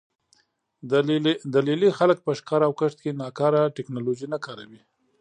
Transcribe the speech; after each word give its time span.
د 1.53 1.55
لې 1.67 1.75
لې 1.81 1.89
خلک 1.97 2.17
په 2.25 2.31
ښکار 2.39 2.61
او 2.67 2.73
کښت 2.79 2.97
کې 3.03 3.17
ناکاره 3.21 3.61
ټکنالوژي 3.77 4.27
نه 4.33 4.37
کاروي 4.45 4.81